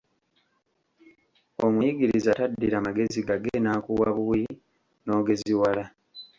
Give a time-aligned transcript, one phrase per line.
[1.65, 4.43] Omuyigiriza taddira magezi gage n'akuwa buwi
[5.05, 5.83] n'ogeziwala.